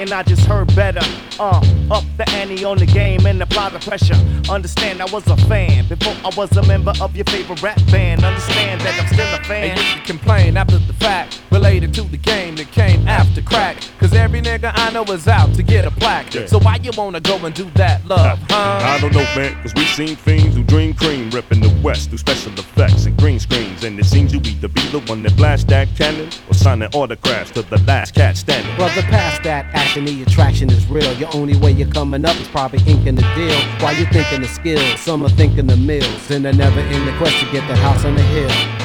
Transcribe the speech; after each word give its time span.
I 0.00 0.04
ain't 0.04 0.12
hating, 0.12 0.18
I 0.18 0.22
just 0.22 0.46
heard 0.46 0.74
better. 0.74 1.00
Uh, 1.38 1.60
up 1.90 2.04
the 2.16 2.28
ante 2.30 2.64
on 2.64 2.78
the 2.78 2.86
game 2.86 3.26
and 3.26 3.42
apply 3.42 3.68
the 3.68 3.78
pressure. 3.78 4.14
Understand 4.50 5.02
I 5.02 5.06
was 5.06 5.26
a 5.26 5.36
fan 5.48 5.86
before 5.88 6.14
I 6.24 6.34
was 6.36 6.54
a 6.56 6.62
member 6.66 6.92
of 7.00 7.14
your 7.14 7.26
favorite 7.26 7.62
rap 7.62 7.78
band. 7.90 8.24
Understand 8.24 8.80
that 8.80 8.98
I'm 8.98 9.06
still 9.08 9.34
a 9.34 9.44
fan. 9.44 9.70
And 9.70 9.78
you 9.78 9.84
can 9.96 10.04
complain 10.18 10.56
after 10.56 10.78
the 10.78 10.92
fact, 10.94 11.42
related 11.50 11.92
to 11.94 12.02
the 12.02 12.16
game 12.16 12.56
that 12.56 12.70
came 12.72 13.06
after 13.06 13.42
crack. 13.42 13.76
Cause 13.98 14.14
every 14.14 14.40
nigga 14.40 14.72
I 14.74 14.90
know 14.90 15.04
is 15.04 15.28
out 15.28 15.54
to 15.54 15.62
get 15.62 15.84
a 15.84 15.90
plaque. 15.90 16.34
Yeah. 16.34 16.46
So 16.46 16.58
why 16.58 16.76
you 16.82 16.92
wanna 16.96 17.20
go 17.20 17.36
and 17.44 17.54
do 17.54 17.64
that, 17.74 18.06
love, 18.06 18.38
huh? 18.48 18.80
I 18.82 18.98
don't 19.00 19.12
know, 19.12 19.24
man, 19.36 19.60
cause 19.62 19.74
we 19.74 19.84
seen 19.84 20.16
fiends 20.16 20.56
who 20.56 20.62
dream 20.62 20.94
cream 20.94 21.30
ripping 21.30 21.60
the 21.60 21.80
West 21.82 22.08
through 22.08 22.18
special 22.18 22.52
effects 22.52 23.04
and 23.04 23.16
green 23.18 23.38
screens. 23.38 23.84
And 23.84 23.98
it 23.98 24.04
seems 24.04 24.32
you 24.32 24.40
either 24.40 24.68
be 24.68 24.86
the 24.88 25.00
one 25.00 25.22
that 25.24 25.36
blast 25.36 25.68
that 25.68 25.88
cannon 25.96 26.30
or 26.48 26.54
signing 26.54 26.88
autographs 26.94 27.50
to 27.52 27.62
the 27.62 27.78
last 27.82 28.14
cat 28.14 28.36
standing. 28.36 28.74
Brother, 28.76 29.02
past 29.02 29.42
that 29.44 29.66
action, 29.74 29.89
the 29.94 30.22
attraction 30.22 30.70
is 30.70 30.86
real. 30.86 31.12
Your 31.14 31.28
only 31.34 31.56
way 31.56 31.72
you're 31.72 31.88
coming 31.88 32.24
up 32.24 32.36
is 32.40 32.46
probably 32.48 32.78
inking 32.86 33.16
the 33.16 33.22
deal. 33.34 33.60
While 33.80 33.94
you're 33.96 34.08
thinking 34.10 34.42
the 34.42 34.48
skills, 34.48 35.00
some 35.00 35.24
are 35.24 35.28
thinking 35.28 35.66
the 35.66 35.76
mills. 35.76 36.30
And 36.30 36.44
they're 36.44 36.52
never 36.52 36.80
in 36.80 37.06
the 37.06 37.12
quest 37.18 37.38
to 37.40 37.50
get 37.50 37.66
the 37.66 37.76
house 37.76 38.04
on 38.04 38.14
the 38.14 38.22
hill. 38.22 38.79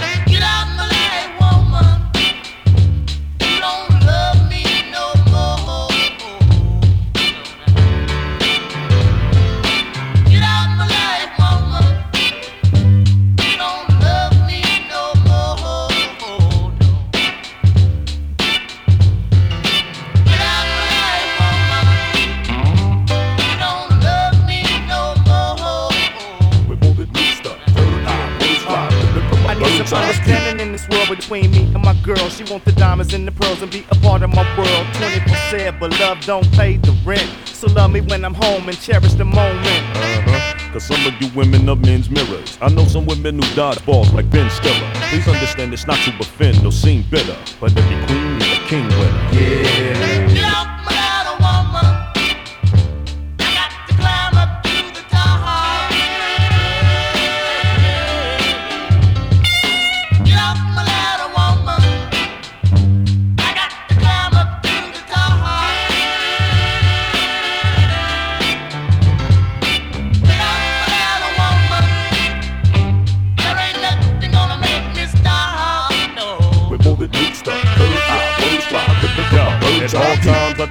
View. 29.89 29.97
understanding 29.97 30.65
in 30.65 30.71
this 30.71 30.87
world 30.89 31.09
between 31.09 31.51
me 31.51 31.63
and 31.73 31.81
my 31.83 31.93
girl. 32.03 32.29
She 32.29 32.43
want 32.43 32.65
the 32.65 32.71
diamonds 32.73 33.13
and 33.13 33.27
the 33.27 33.31
pearls 33.31 33.61
and 33.61 33.71
be 33.71 33.85
a 33.91 33.95
part 33.95 34.21
of 34.23 34.29
my 34.29 34.45
world. 34.57 34.87
24 34.95 35.35
7, 35.49 35.79
but 35.79 35.99
love 35.99 36.21
don't 36.21 36.49
pay 36.53 36.77
the 36.77 36.91
rent. 37.05 37.29
So 37.45 37.67
love 37.67 37.91
me 37.91 38.01
when 38.01 38.25
I'm 38.25 38.33
home 38.33 38.67
and 38.67 38.79
cherish 38.79 39.13
the 39.13 39.25
moment. 39.25 39.65
Uh-huh. 39.65 40.55
Cause 40.73 40.83
some 40.87 41.05
of 41.05 41.13
you 41.21 41.29
women 41.35 41.69
are 41.69 41.75
men's 41.77 42.09
mirrors. 42.09 42.57
I 42.61 42.67
know 42.69 42.83
some 42.85 43.05
women 43.05 43.41
who 43.41 43.55
dodge 43.55 43.83
balls 43.85 44.11
like 44.11 44.29
Ben 44.29 44.49
Stiller. 44.49 44.91
Please 45.09 45.27
understand 45.27 45.73
it's 45.73 45.87
not 45.87 45.97
to 45.99 46.11
offend 46.19 46.65
or 46.65 46.71
seem 46.71 47.03
bitter. 47.09 47.37
But 47.61 47.77
every 47.77 48.05
queen 48.07 48.24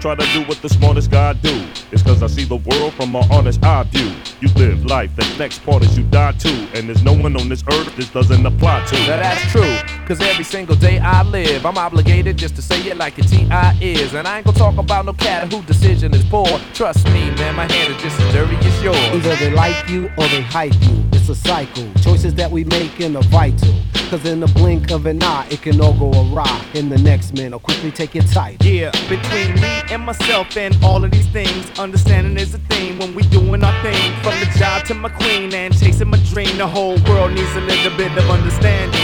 try 0.04 0.14
to 0.14 0.32
do 0.34 0.42
what 0.42 0.60
the 0.60 0.68
smartest 0.68 1.10
guy 1.10 1.32
do. 1.32 1.66
It's 1.90 2.02
cause 2.02 2.22
I 2.22 2.26
see 2.26 2.44
the 2.44 2.56
world 2.56 2.92
from 2.92 3.16
an 3.16 3.24
honest 3.30 3.64
eye 3.64 3.84
view. 3.84 4.12
You 4.38 4.48
live 4.54 4.84
life, 4.84 5.10
the 5.16 5.24
next 5.38 5.60
part 5.60 5.82
is 5.82 5.96
you 5.96 6.04
die 6.04 6.32
too. 6.32 6.68
And 6.74 6.86
there's 6.86 7.02
no 7.02 7.14
one 7.14 7.34
on 7.40 7.48
this 7.48 7.64
earth 7.72 7.96
this 7.96 8.10
doesn't 8.10 8.44
apply 8.44 8.84
to. 8.84 8.96
Now 8.96 9.16
that's 9.16 9.50
true, 9.50 9.78
cause 10.06 10.20
every 10.20 10.44
single 10.44 10.76
day 10.76 10.98
I 10.98 11.22
live, 11.22 11.64
I'm 11.64 11.78
obligated 11.78 12.36
just 12.36 12.54
to 12.56 12.60
say 12.60 12.82
it 12.82 12.98
like 12.98 13.16
a 13.16 13.22
T.I. 13.22 13.78
is. 13.80 14.12
And 14.12 14.28
I 14.28 14.36
ain't 14.36 14.44
gonna 14.44 14.58
talk 14.58 14.76
about 14.76 15.06
no 15.06 15.14
cat 15.14 15.50
who 15.50 15.62
decision 15.62 16.12
is 16.14 16.24
poor. 16.26 16.48
Trust 16.74 17.06
me, 17.06 17.30
man, 17.36 17.54
my 17.54 17.72
hand 17.72 17.94
is 17.94 18.02
just 18.02 18.20
as 18.20 18.34
dirty 18.34 18.56
as 18.56 18.82
yours. 18.82 18.98
Either 18.98 19.36
they 19.36 19.52
like 19.52 19.88
you 19.88 20.10
or 20.18 20.28
they 20.28 20.42
hype 20.42 20.78
you. 20.82 21.02
It's 21.14 21.30
a 21.30 21.34
cycle. 21.34 21.90
Choices 22.02 22.34
that 22.34 22.50
we 22.50 22.64
make 22.64 23.00
in 23.00 23.16
are 23.16 23.22
vital. 23.22 23.72
Cause 24.10 24.26
in 24.26 24.40
the 24.40 24.48
blink 24.48 24.90
of 24.90 25.06
an 25.06 25.22
eye, 25.22 25.46
it 25.50 25.62
can 25.62 25.80
all 25.80 25.94
go 25.94 26.10
awry. 26.12 26.62
In 26.74 26.90
the 26.90 26.98
next 26.98 27.32
man 27.32 27.52
will 27.52 27.58
quickly 27.58 27.90
take 27.90 28.14
it 28.14 28.26
tight. 28.30 28.62
Yeah, 28.62 28.90
between 29.08 29.54
me 29.54 29.83
and 29.94 30.04
myself 30.04 30.56
and 30.56 30.76
all 30.82 31.04
of 31.04 31.10
these 31.12 31.28
things, 31.28 31.70
understanding 31.78 32.36
is 32.36 32.52
a 32.52 32.58
theme 32.70 32.98
when 32.98 33.14
we 33.14 33.22
doing 33.24 33.62
our 33.62 33.82
thing. 33.82 34.12
From 34.22 34.34
the 34.40 34.50
job 34.58 34.84
to 34.86 34.94
my 34.94 35.08
queen 35.08 35.54
and 35.54 35.72
chasing 35.78 36.10
my 36.10 36.18
dream, 36.32 36.56
the 36.58 36.66
whole 36.66 36.98
world 37.08 37.32
needs 37.32 37.54
a 37.54 37.60
little 37.60 37.96
bit 37.96 38.10
of 38.18 38.28
understanding. 38.28 39.03